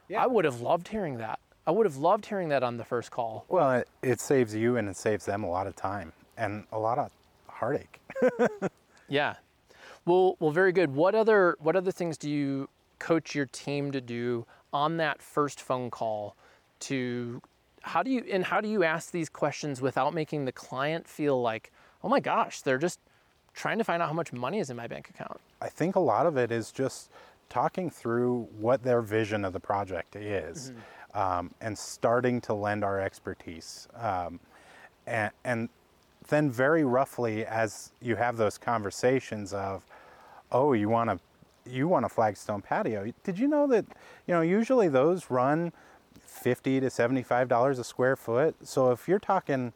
Yeah. 0.09 0.23
I 0.23 0.27
would 0.27 0.45
have 0.45 0.61
loved 0.61 0.87
hearing 0.87 1.17
that. 1.17 1.39
I 1.67 1.71
would 1.71 1.85
have 1.85 1.97
loved 1.97 2.25
hearing 2.25 2.49
that 2.49 2.63
on 2.63 2.75
the 2.77 2.83
first 2.83 3.11
call. 3.11 3.45
Well, 3.47 3.71
it, 3.71 3.87
it 4.01 4.19
saves 4.19 4.53
you 4.53 4.75
and 4.77 4.89
it 4.89 4.97
saves 4.97 5.25
them 5.25 5.43
a 5.43 5.49
lot 5.49 5.67
of 5.67 5.75
time 5.75 6.11
and 6.37 6.65
a 6.71 6.79
lot 6.79 6.97
of 6.97 7.11
heartache. 7.47 7.99
Yeah. 9.09 9.35
Well, 10.05 10.37
well, 10.39 10.49
very 10.51 10.71
good. 10.71 10.95
What 10.95 11.13
other 11.13 11.55
what 11.59 11.75
other 11.75 11.91
things 11.91 12.17
do 12.17 12.29
you 12.29 12.67
coach 12.99 13.35
your 13.35 13.45
team 13.45 13.91
to 13.91 14.01
do 14.01 14.45
on 14.71 14.97
that 14.97 15.21
first 15.21 15.61
phone 15.61 15.91
call? 15.91 16.35
To 16.81 17.41
how 17.83 18.01
do 18.01 18.09
you 18.09 18.23
and 18.31 18.43
how 18.43 18.61
do 18.61 18.67
you 18.67 18.83
ask 18.83 19.11
these 19.11 19.29
questions 19.29 19.81
without 19.81 20.13
making 20.13 20.45
the 20.45 20.51
client 20.51 21.07
feel 21.07 21.41
like, 21.41 21.71
oh 22.03 22.09
my 22.09 22.19
gosh, 22.19 22.61
they're 22.61 22.77
just 22.77 22.99
trying 23.53 23.77
to 23.77 23.83
find 23.83 24.01
out 24.01 24.07
how 24.07 24.13
much 24.13 24.33
money 24.33 24.59
is 24.59 24.69
in 24.69 24.77
my 24.77 24.87
bank 24.87 25.09
account? 25.09 25.39
I 25.61 25.69
think 25.69 25.95
a 25.95 25.99
lot 25.99 26.25
of 26.25 26.37
it 26.37 26.51
is 26.51 26.71
just 26.71 27.11
talking 27.49 27.89
through 27.89 28.47
what 28.57 28.83
their 28.83 29.01
vision 29.01 29.45
of 29.45 29.53
the 29.53 29.59
project 29.59 30.15
is 30.15 30.71
um, 31.13 31.51
and 31.61 31.77
starting 31.77 32.41
to 32.41 32.53
lend 32.53 32.83
our 32.83 32.99
expertise. 32.99 33.87
Um, 33.95 34.39
and, 35.05 35.31
and 35.43 35.69
then, 36.29 36.49
very 36.49 36.85
roughly, 36.85 37.45
as 37.45 37.91
you 38.01 38.15
have 38.15 38.37
those 38.37 38.57
conversations 38.57 39.53
of, 39.53 39.85
oh, 40.51 40.71
you 40.73 40.87
want 40.87 41.09
to 41.09 41.19
you 41.65 41.87
want 41.87 42.05
a 42.05 42.09
flagstone 42.09 42.61
patio. 42.61 43.11
Did 43.23 43.39
you 43.39 43.47
know 43.47 43.67
that 43.67 43.85
you 44.27 44.33
know 44.33 44.41
usually 44.41 44.87
those 44.87 45.29
run 45.29 45.71
fifty 46.33 46.79
to 46.79 46.89
seventy-five 46.89 47.47
dollars 47.47 47.79
a 47.79 47.83
square 47.83 48.15
foot? 48.15 48.55
So 48.63 48.91
if 48.91 49.07
you're 49.07 49.19
talking 49.19 49.73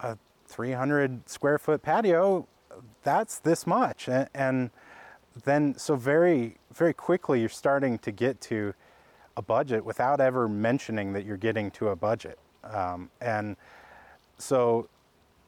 a 0.00 0.18
300 0.46 1.28
square 1.28 1.58
foot 1.58 1.82
patio, 1.82 2.46
that's 3.02 3.38
this 3.38 3.66
much. 3.66 4.08
And, 4.08 4.28
and 4.34 4.70
then, 5.44 5.76
so 5.78 5.96
very, 5.96 6.56
very 6.72 6.92
quickly, 6.92 7.40
you're 7.40 7.48
starting 7.48 7.98
to 7.98 8.10
get 8.12 8.40
to 8.42 8.74
a 9.36 9.42
budget 9.42 9.84
without 9.84 10.20
ever 10.20 10.48
mentioning 10.48 11.12
that 11.14 11.24
you're 11.24 11.36
getting 11.36 11.70
to 11.72 11.88
a 11.88 11.96
budget. 11.96 12.38
Um, 12.64 13.10
and 13.20 13.56
so, 14.38 14.88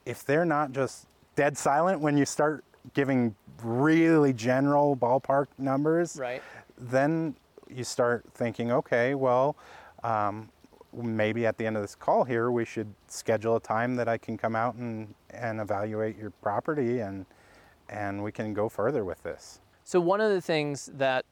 if 0.04 0.24
they're 0.24 0.44
not 0.44 0.72
just 0.72 1.06
dead 1.34 1.58
silent 1.58 2.00
when 2.00 2.16
you 2.16 2.24
start 2.24 2.64
giving 2.94 3.34
really 3.62 4.32
general 4.32 4.96
ballpark 4.96 5.46
numbers, 5.58 6.16
Right. 6.20 6.42
then 6.78 7.34
you 7.68 7.82
start 7.84 8.24
thinking, 8.32 8.70
okay, 8.70 9.14
well, 9.14 9.56
um, 10.06 10.48
maybe 10.92 11.46
at 11.46 11.58
the 11.58 11.66
end 11.66 11.76
of 11.76 11.82
this 11.82 11.94
call 11.94 12.24
here, 12.24 12.50
we 12.50 12.64
should 12.64 12.92
schedule 13.08 13.56
a 13.56 13.60
time 13.60 13.96
that 13.96 14.08
I 14.08 14.16
can 14.16 14.38
come 14.38 14.54
out 14.54 14.76
and, 14.76 15.14
and 15.30 15.60
evaluate 15.60 16.16
your 16.16 16.30
property 16.30 17.00
and, 17.00 17.26
and 17.88 18.22
we 18.22 18.30
can 18.30 18.54
go 18.54 18.68
further 18.68 19.04
with 19.04 19.22
this. 19.22 19.60
So 19.84 20.00
one 20.00 20.20
of 20.20 20.30
the 20.30 20.40
things 20.40 20.90
that 20.94 21.24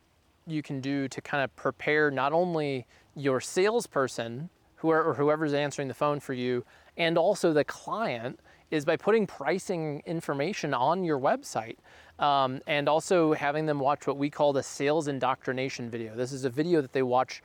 you 0.46 0.60
can 0.60 0.80
do 0.80 1.08
to 1.08 1.20
kind 1.20 1.42
of 1.42 1.54
prepare 1.56 2.10
not 2.10 2.32
only 2.32 2.86
your 3.14 3.40
salesperson, 3.40 4.50
who 4.76 4.90
or 4.90 5.14
whoever's 5.14 5.54
answering 5.54 5.88
the 5.88 5.94
phone 5.94 6.20
for 6.20 6.34
you, 6.34 6.64
and 6.96 7.16
also 7.16 7.52
the 7.52 7.64
client 7.64 8.40
is 8.70 8.84
by 8.84 8.96
putting 8.96 9.26
pricing 9.26 10.02
information 10.04 10.74
on 10.74 11.04
your 11.04 11.18
website 11.18 11.76
um, 12.18 12.60
and 12.66 12.88
also 12.88 13.32
having 13.34 13.66
them 13.66 13.78
watch 13.78 14.06
what 14.06 14.18
we 14.18 14.28
call 14.28 14.52
the 14.52 14.62
sales 14.62 15.08
indoctrination 15.08 15.88
video. 15.88 16.14
This 16.14 16.32
is 16.32 16.44
a 16.44 16.50
video 16.50 16.80
that 16.80 16.92
they 16.92 17.02
watch 17.02 17.42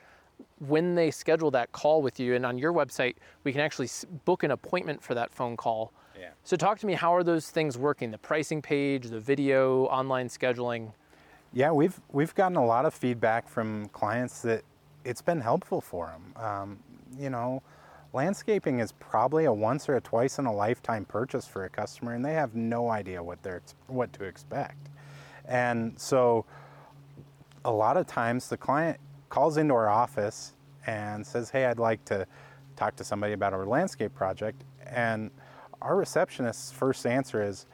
when 0.58 0.94
they 0.94 1.10
schedule 1.10 1.50
that 1.52 1.72
call 1.72 2.02
with 2.02 2.20
you. 2.20 2.34
And 2.34 2.44
on 2.44 2.58
your 2.58 2.72
website, 2.72 3.16
we 3.44 3.52
can 3.52 3.60
actually 3.60 3.88
book 4.24 4.42
an 4.42 4.50
appointment 4.50 5.02
for 5.02 5.14
that 5.14 5.32
phone 5.32 5.56
call. 5.56 5.92
Yeah. 6.18 6.30
So, 6.44 6.56
talk 6.56 6.78
to 6.80 6.86
me 6.86 6.94
how 6.94 7.14
are 7.14 7.22
those 7.22 7.50
things 7.50 7.78
working? 7.78 8.10
The 8.10 8.18
pricing 8.18 8.60
page, 8.60 9.06
the 9.06 9.20
video, 9.20 9.86
online 9.86 10.28
scheduling? 10.28 10.92
Yeah, 11.52 11.72
we've 11.72 11.98
we've 12.12 12.34
gotten 12.34 12.56
a 12.56 12.64
lot 12.64 12.84
of 12.84 12.94
feedback 12.94 13.48
from 13.48 13.88
clients 13.88 14.42
that 14.42 14.62
it's 15.04 15.22
been 15.22 15.40
helpful 15.40 15.80
for 15.80 16.06
them. 16.06 16.44
Um, 16.44 16.78
you 17.18 17.30
know, 17.30 17.62
landscaping 18.12 18.80
is 18.80 18.92
probably 18.92 19.46
a 19.46 19.52
once 19.52 19.88
or 19.88 19.96
a 19.96 20.00
twice 20.00 20.38
in 20.38 20.46
a 20.46 20.52
lifetime 20.52 21.04
purchase 21.04 21.46
for 21.46 21.64
a 21.64 21.68
customer, 21.68 22.14
and 22.14 22.24
they 22.24 22.34
have 22.34 22.54
no 22.54 22.88
idea 22.88 23.22
what 23.22 23.42
they're 23.42 23.62
what 23.86 24.12
to 24.14 24.24
expect. 24.24 24.88
And 25.46 25.98
so, 25.98 26.44
a 27.64 27.72
lot 27.72 27.96
of 27.96 28.06
times 28.06 28.48
the 28.48 28.56
client 28.56 28.98
calls 29.30 29.56
into 29.56 29.72
our 29.72 29.88
office 29.88 30.52
and 30.86 31.26
says, 31.26 31.48
"Hey, 31.48 31.64
I'd 31.64 31.78
like 31.78 32.04
to 32.06 32.26
talk 32.76 32.96
to 32.96 33.04
somebody 33.04 33.32
about 33.32 33.54
our 33.54 33.64
landscape 33.64 34.14
project," 34.14 34.62
and 34.86 35.30
our 35.80 35.96
receptionist's 35.96 36.70
first 36.70 37.06
answer 37.06 37.42
is, 37.42 37.66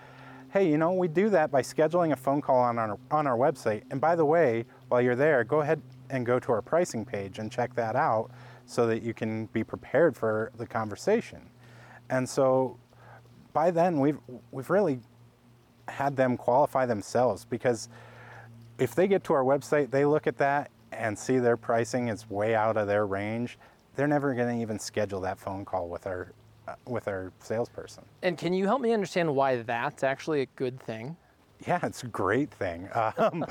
"Hey, 0.50 0.70
you 0.70 0.78
know, 0.78 0.92
we 0.92 1.08
do 1.08 1.28
that 1.30 1.50
by 1.50 1.62
scheduling 1.62 2.12
a 2.12 2.16
phone 2.16 2.40
call 2.40 2.58
on 2.58 2.78
our 2.78 2.96
on 3.10 3.26
our 3.26 3.36
website. 3.36 3.82
And 3.90 4.00
by 4.00 4.14
the 4.14 4.24
way, 4.24 4.64
while 4.88 5.00
you're 5.00 5.16
there, 5.16 5.42
go 5.42 5.62
ahead 5.62 5.82
and 6.08 6.24
go 6.24 6.38
to 6.38 6.52
our 6.52 6.62
pricing 6.62 7.04
page 7.04 7.40
and 7.40 7.50
check 7.50 7.74
that 7.74 7.96
out." 7.96 8.30
so 8.66 8.86
that 8.88 9.02
you 9.02 9.14
can 9.14 9.46
be 9.46 9.64
prepared 9.64 10.16
for 10.16 10.50
the 10.56 10.66
conversation. 10.66 11.48
And 12.10 12.28
so 12.28 12.76
by 13.52 13.70
then 13.70 14.00
we've 14.00 14.18
we've 14.50 14.68
really 14.68 15.00
had 15.88 16.16
them 16.16 16.36
qualify 16.36 16.84
themselves 16.84 17.44
because 17.44 17.88
if 18.78 18.94
they 18.94 19.06
get 19.06 19.24
to 19.24 19.32
our 19.32 19.44
website, 19.44 19.90
they 19.90 20.04
look 20.04 20.26
at 20.26 20.36
that 20.38 20.70
and 20.96 21.18
see 21.18 21.38
their 21.38 21.56
pricing 21.56 22.08
is 22.08 22.28
way 22.28 22.54
out 22.54 22.76
of 22.76 22.86
their 22.86 23.06
range, 23.06 23.58
they're 23.94 24.08
never 24.08 24.34
going 24.34 24.56
to 24.56 24.62
even 24.62 24.78
schedule 24.78 25.20
that 25.20 25.38
phone 25.38 25.64
call 25.64 25.88
with 25.88 26.06
our 26.06 26.32
uh, 26.68 26.74
with 26.86 27.06
our 27.06 27.32
salesperson. 27.38 28.04
And 28.22 28.36
can 28.36 28.52
you 28.52 28.66
help 28.66 28.80
me 28.80 28.92
understand 28.92 29.32
why 29.34 29.62
that's 29.62 30.02
actually 30.02 30.42
a 30.42 30.46
good 30.56 30.80
thing? 30.80 31.16
Yeah, 31.66 31.78
it's 31.82 32.02
a 32.02 32.08
great 32.08 32.50
thing. 32.50 32.88
Um, 33.18 33.46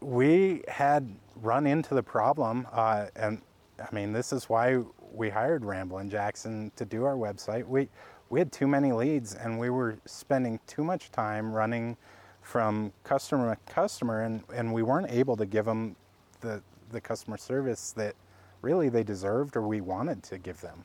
we 0.00 0.62
had 0.68 1.08
run 1.36 1.66
into 1.66 1.94
the 1.94 2.02
problem, 2.02 2.66
uh, 2.70 3.06
and 3.16 3.40
I 3.80 3.94
mean, 3.94 4.12
this 4.12 4.32
is 4.32 4.48
why 4.48 4.82
we 5.12 5.30
hired 5.30 5.64
Ramblin' 5.64 6.10
Jackson 6.10 6.70
to 6.76 6.84
do 6.84 7.04
our 7.04 7.14
website. 7.14 7.66
We 7.66 7.88
we 8.28 8.40
had 8.40 8.52
too 8.52 8.66
many 8.66 8.92
leads, 8.92 9.34
and 9.34 9.58
we 9.58 9.70
were 9.70 9.98
spending 10.04 10.58
too 10.66 10.84
much 10.84 11.10
time 11.10 11.52
running 11.52 11.96
from 12.42 12.92
customer 13.04 13.54
to 13.54 13.72
customer, 13.72 14.22
and, 14.22 14.42
and 14.54 14.72
we 14.72 14.82
weren't 14.82 15.10
able 15.10 15.36
to 15.36 15.46
give 15.46 15.64
them 15.64 15.96
the 16.40 16.62
the 16.90 17.00
customer 17.00 17.36
service 17.36 17.92
that 17.92 18.14
really 18.62 18.88
they 18.88 19.02
deserved 19.02 19.56
or 19.56 19.62
we 19.62 19.80
wanted 19.80 20.22
to 20.22 20.38
give 20.38 20.60
them. 20.60 20.84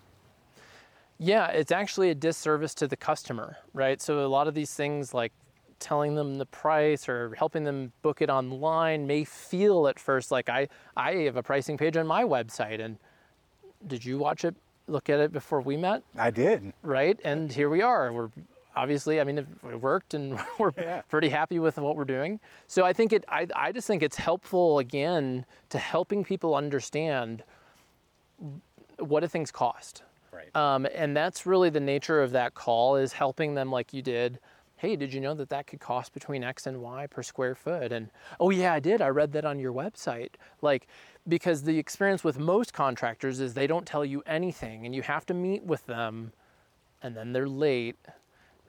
Yeah, 1.19 1.47
it's 1.47 1.71
actually 1.71 2.09
a 2.09 2.15
disservice 2.15 2.73
to 2.75 2.87
the 2.87 2.97
customer, 2.97 3.57
right? 3.73 4.01
So 4.01 4.25
a 4.25 4.27
lot 4.27 4.47
of 4.47 4.55
these 4.55 4.73
things 4.73 5.13
like 5.13 5.31
telling 5.81 6.15
them 6.15 6.35
the 6.35 6.45
price 6.45 7.09
or 7.09 7.33
helping 7.35 7.63
them 7.63 7.91
book 8.01 8.21
it 8.21 8.29
online 8.29 9.07
may 9.07 9.23
feel 9.23 9.87
at 9.87 9.99
first 9.99 10.31
like 10.31 10.47
I, 10.47 10.67
I 10.95 11.13
have 11.23 11.35
a 11.35 11.43
pricing 11.43 11.75
page 11.77 11.97
on 11.97 12.07
my 12.07 12.23
website 12.23 12.79
and 12.79 12.97
did 13.87 14.05
you 14.05 14.19
watch 14.19 14.45
it 14.45 14.55
look 14.87 15.09
at 15.09 15.19
it 15.19 15.33
before 15.33 15.59
we 15.59 15.77
met 15.77 16.03
i 16.17 16.29
did 16.29 16.71
right 16.83 17.19
and 17.23 17.51
here 17.51 17.69
we 17.69 17.81
are 17.81 18.13
we're 18.13 18.29
obviously 18.75 19.19
i 19.19 19.23
mean 19.23 19.37
it 19.37 19.81
worked 19.81 20.13
and 20.13 20.39
we're 20.59 20.71
yeah. 20.77 21.01
pretty 21.09 21.29
happy 21.29 21.59
with 21.59 21.77
what 21.77 21.95
we're 21.95 22.05
doing 22.05 22.39
so 22.67 22.83
i 22.83 22.93
think 22.93 23.13
it 23.13 23.23
I, 23.27 23.47
I 23.55 23.71
just 23.71 23.87
think 23.87 24.03
it's 24.03 24.17
helpful 24.17 24.79
again 24.79 25.45
to 25.69 25.77
helping 25.77 26.23
people 26.23 26.55
understand 26.55 27.43
what 28.97 29.21
do 29.21 29.27
things 29.27 29.51
cost 29.51 30.03
right 30.31 30.55
um, 30.55 30.87
and 30.93 31.15
that's 31.15 31.45
really 31.45 31.69
the 31.69 31.79
nature 31.79 32.21
of 32.21 32.31
that 32.31 32.53
call 32.53 32.95
is 32.95 33.13
helping 33.13 33.55
them 33.55 33.71
like 33.71 33.93
you 33.93 34.01
did 34.01 34.39
hey, 34.77 34.95
did 34.95 35.13
you 35.13 35.21
know 35.21 35.35
that 35.35 35.49
that 35.49 35.67
could 35.67 35.79
cost 35.79 36.11
between 36.11 36.43
X 36.43 36.65
and 36.65 36.81
Y 36.81 37.05
per 37.05 37.21
square 37.21 37.53
foot? 37.53 37.91
And 37.91 38.09
oh, 38.39 38.49
yeah, 38.49 38.73
I 38.73 38.79
did. 38.79 38.99
I 38.99 39.09
read 39.09 39.31
that 39.33 39.45
on 39.45 39.59
your 39.59 39.71
website. 39.71 40.31
Like, 40.63 40.87
because 41.27 41.61
the 41.61 41.77
experience 41.77 42.23
with 42.23 42.39
most 42.39 42.73
contractors 42.73 43.39
is 43.39 43.53
they 43.53 43.67
don't 43.67 43.85
tell 43.85 44.03
you 44.03 44.23
anything 44.25 44.85
and 44.85 44.95
you 44.95 45.03
have 45.03 45.25
to 45.27 45.35
meet 45.35 45.63
with 45.63 45.85
them 45.85 46.33
and 47.01 47.15
then 47.15 47.31
they're 47.33 47.47
late 47.47 47.95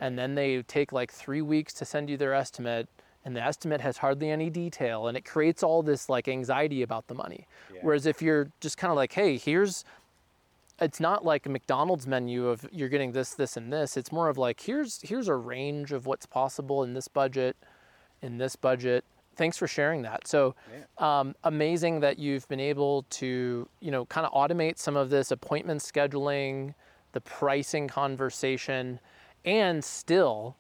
and 0.03 0.19
then 0.19 0.35
they 0.35 0.63
take 0.63 0.93
like 0.93 1.13
three 1.13 1.43
weeks 1.43 1.73
to 1.73 1.85
send 1.85 2.11
you 2.11 2.17
their 2.17 2.35
estimate 2.35 2.89
and 3.25 3.37
the 3.37 3.41
estimate 3.41 3.81
has 3.81 3.99
hardly 3.99 4.31
any 4.31 4.51
detail 4.51 5.07
and 5.07 5.17
it 5.17 5.25
creates 5.25 5.63
all 5.63 5.83
this 5.83 6.09
like 6.09 6.27
anxiety 6.29 6.83
about 6.83 7.07
the 7.07 7.15
money 7.15 7.47
yeah. 7.73 7.81
whereas 7.83 8.05
if 8.05 8.21
you're 8.21 8.51
just 8.61 8.77
kind 8.77 8.91
of 8.91 8.97
like 8.97 9.13
hey 9.13 9.39
here's 9.39 9.85
it's 10.81 11.01
not 11.01 11.25
like 11.25 11.47
a 11.47 11.49
McDonald's 11.49 12.07
menu 12.07 12.49
of 12.49 12.67
you're 12.73 12.89
getting 12.89 13.13
this, 13.13 13.35
this, 13.35 13.57
and 13.57 13.73
this. 13.73 13.97
It's 13.97 14.11
more 14.11 14.29
of 14.29 14.37
like 14.37 14.61
here's 14.61 15.01
here's 15.03 15.29
a 15.29 15.35
range 15.35 15.93
of 15.93 16.07
what's 16.07 16.27
possible 16.27 16.83
in 16.83 16.95
this 16.95 17.09
budget, 17.09 17.57
in 18.21 18.39
this 18.39 18.57
budget. 18.57 19.05
Thanks 19.37 19.57
for 19.57 19.67
sharing 19.67 20.03
that. 20.03 20.27
So 20.27 20.55
yeah. 20.73 21.21
um, 21.21 21.35
amazing 21.45 22.01
that 22.01 22.19
you've 22.19 22.49
been 22.49 22.61
able 22.61 23.05
to 23.11 23.69
you 23.81 23.91
know 23.91 24.07
kind 24.07 24.27
of 24.27 24.33
automate 24.33 24.79
some 24.79 24.97
of 24.97 25.11
this 25.11 25.31
appointment 25.31 25.81
scheduling, 25.81 26.75
the 27.13 27.21
pricing 27.21 27.87
conversation, 27.87 28.99
and 29.45 29.85
still 29.85 30.57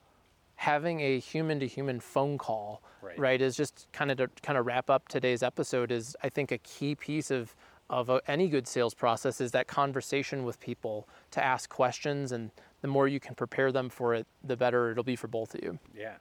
having 0.56 1.00
a 1.00 1.18
human 1.18 1.58
to 1.60 1.66
human 1.66 1.98
phone 1.98 2.38
call 2.38 2.82
right. 3.00 3.18
right 3.18 3.40
is 3.40 3.56
just 3.56 3.88
kind 3.92 4.10
of 4.10 4.16
to 4.16 4.28
kind 4.42 4.58
of 4.58 4.66
wrap 4.66 4.88
up 4.90 5.08
today's 5.08 5.42
episode 5.42 5.90
is 5.90 6.16
I 6.22 6.28
think 6.28 6.52
a 6.52 6.58
key 6.58 6.94
piece 6.94 7.30
of 7.30 7.54
of 7.90 8.08
a, 8.08 8.20
any 8.26 8.48
good 8.48 8.66
sales 8.66 8.94
process 8.94 9.40
is 9.40 9.50
that 9.50 9.66
conversation 9.66 10.44
with 10.44 10.60
people 10.60 11.08
to 11.32 11.44
ask 11.44 11.68
questions 11.68 12.32
and 12.32 12.50
the 12.80 12.88
more 12.88 13.08
you 13.08 13.20
can 13.20 13.34
prepare 13.34 13.72
them 13.72 13.88
for 13.88 14.14
it 14.14 14.26
the 14.44 14.56
better 14.56 14.90
it'll 14.92 15.04
be 15.04 15.16
for 15.16 15.28
both 15.28 15.54
of 15.54 15.62
you 15.62 15.78
yeah 15.96 16.14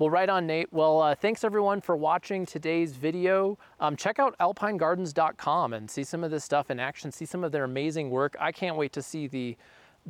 well, 0.00 0.08
right 0.08 0.30
on, 0.30 0.46
Nate. 0.46 0.72
Well, 0.72 1.02
uh, 1.02 1.14
thanks 1.14 1.44
everyone 1.44 1.82
for 1.82 1.94
watching 1.94 2.46
today's 2.46 2.92
video. 2.92 3.58
Um, 3.80 3.96
check 3.96 4.18
out 4.18 4.34
alpinegardens.com 4.40 5.74
and 5.74 5.90
see 5.90 6.04
some 6.04 6.24
of 6.24 6.30
this 6.30 6.42
stuff 6.42 6.70
in 6.70 6.80
action, 6.80 7.12
see 7.12 7.26
some 7.26 7.44
of 7.44 7.52
their 7.52 7.64
amazing 7.64 8.08
work. 8.08 8.34
I 8.40 8.50
can't 8.50 8.76
wait 8.76 8.94
to 8.94 9.02
see 9.02 9.26
the 9.26 9.58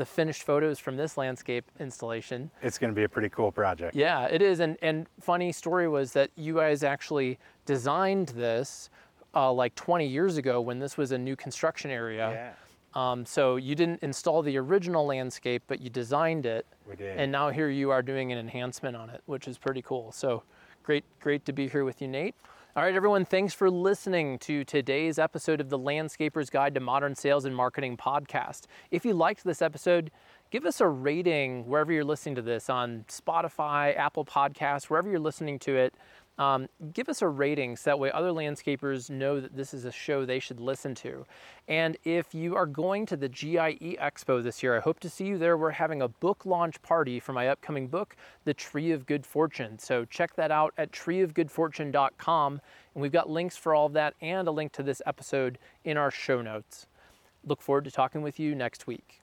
the 0.00 0.06
finished 0.06 0.42
photos 0.42 0.78
from 0.78 0.96
this 0.96 1.16
landscape 1.16 1.64
installation. 1.78 2.50
It's 2.62 2.78
going 2.78 2.90
to 2.90 2.94
be 2.94 3.04
a 3.04 3.08
pretty 3.08 3.28
cool 3.28 3.52
project. 3.52 3.94
Yeah, 3.94 4.26
it 4.26 4.42
is. 4.42 4.60
And, 4.60 4.76
and 4.82 5.06
funny 5.20 5.52
story 5.52 5.88
was 5.88 6.12
that 6.14 6.30
you 6.36 6.54
guys 6.54 6.82
actually 6.82 7.38
designed 7.66 8.28
this 8.28 8.90
uh, 9.34 9.52
like 9.52 9.74
20 9.74 10.06
years 10.06 10.36
ago 10.36 10.60
when 10.60 10.78
this 10.78 10.96
was 10.96 11.12
a 11.12 11.18
new 11.18 11.36
construction 11.36 11.90
area. 11.90 12.30
Yeah. 12.30 12.52
Um, 12.94 13.24
so 13.24 13.56
you 13.56 13.74
didn't 13.74 14.02
install 14.02 14.42
the 14.42 14.56
original 14.56 15.06
landscape, 15.06 15.62
but 15.68 15.80
you 15.80 15.90
designed 15.90 16.46
it. 16.46 16.66
We 16.88 16.96
did. 16.96 17.16
And 17.16 17.30
now 17.30 17.50
here 17.50 17.68
you 17.68 17.90
are 17.90 18.02
doing 18.02 18.32
an 18.32 18.38
enhancement 18.38 18.96
on 18.96 19.10
it, 19.10 19.22
which 19.26 19.46
is 19.46 19.58
pretty 19.58 19.82
cool. 19.82 20.10
So 20.10 20.42
great, 20.82 21.04
great 21.20 21.44
to 21.44 21.52
be 21.52 21.68
here 21.68 21.84
with 21.84 22.02
you, 22.02 22.08
Nate. 22.08 22.34
All 22.76 22.84
right, 22.84 22.94
everyone, 22.94 23.24
thanks 23.24 23.52
for 23.52 23.68
listening 23.68 24.38
to 24.38 24.62
today's 24.62 25.18
episode 25.18 25.60
of 25.60 25.70
the 25.70 25.76
Landscaper's 25.76 26.50
Guide 26.50 26.72
to 26.74 26.80
Modern 26.80 27.16
Sales 27.16 27.44
and 27.44 27.54
Marketing 27.54 27.96
podcast. 27.96 28.66
If 28.92 29.04
you 29.04 29.12
liked 29.12 29.42
this 29.42 29.60
episode, 29.60 30.12
give 30.52 30.64
us 30.64 30.80
a 30.80 30.86
rating 30.86 31.66
wherever 31.66 31.92
you're 31.92 32.04
listening 32.04 32.36
to 32.36 32.42
this 32.42 32.70
on 32.70 33.06
Spotify, 33.08 33.96
Apple 33.98 34.24
Podcasts, 34.24 34.84
wherever 34.84 35.10
you're 35.10 35.18
listening 35.18 35.58
to 35.58 35.76
it. 35.76 35.96
Um, 36.40 36.68
give 36.94 37.10
us 37.10 37.20
a 37.20 37.28
rating 37.28 37.76
so 37.76 37.90
that 37.90 37.98
way 37.98 38.10
other 38.10 38.30
landscapers 38.30 39.10
know 39.10 39.40
that 39.40 39.54
this 39.54 39.74
is 39.74 39.84
a 39.84 39.92
show 39.92 40.24
they 40.24 40.38
should 40.38 40.58
listen 40.58 40.94
to. 40.96 41.26
And 41.68 41.98
if 42.02 42.34
you 42.34 42.56
are 42.56 42.64
going 42.64 43.04
to 43.06 43.16
the 43.18 43.28
GIE 43.28 43.98
Expo 44.00 44.42
this 44.42 44.62
year, 44.62 44.74
I 44.74 44.80
hope 44.80 45.00
to 45.00 45.10
see 45.10 45.26
you 45.26 45.36
there. 45.36 45.58
We're 45.58 45.70
having 45.70 46.00
a 46.00 46.08
book 46.08 46.46
launch 46.46 46.80
party 46.80 47.20
for 47.20 47.34
my 47.34 47.48
upcoming 47.48 47.88
book, 47.88 48.16
The 48.44 48.54
Tree 48.54 48.90
of 48.90 49.04
Good 49.04 49.26
Fortune. 49.26 49.78
So 49.78 50.06
check 50.06 50.34
that 50.36 50.50
out 50.50 50.72
at 50.78 50.92
treeofgoodfortune.com. 50.92 52.60
And 52.94 53.02
we've 53.02 53.12
got 53.12 53.28
links 53.28 53.58
for 53.58 53.74
all 53.74 53.84
of 53.84 53.92
that 53.92 54.14
and 54.22 54.48
a 54.48 54.50
link 54.50 54.72
to 54.72 54.82
this 54.82 55.02
episode 55.04 55.58
in 55.84 55.98
our 55.98 56.10
show 56.10 56.40
notes. 56.40 56.86
Look 57.44 57.60
forward 57.60 57.84
to 57.84 57.90
talking 57.90 58.22
with 58.22 58.40
you 58.40 58.54
next 58.54 58.86
week. 58.86 59.20